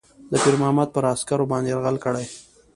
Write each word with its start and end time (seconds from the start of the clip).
د 0.31 0.33
پیرمحمد 0.43 0.89
پر 0.95 1.03
عسکرو 1.13 1.49
باندي 1.51 1.69
یرغل 1.71 1.97
کړی. 2.05 2.25